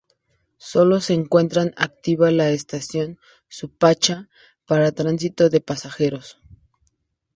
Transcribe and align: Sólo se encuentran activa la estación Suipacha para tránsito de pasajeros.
Sólo 0.57 0.99
se 0.99 1.13
encuentran 1.13 1.75
activa 1.77 2.31
la 2.31 2.49
estación 2.49 3.19
Suipacha 3.47 4.29
para 4.65 4.91
tránsito 4.93 5.51
de 5.51 5.61
pasajeros. 5.61 6.39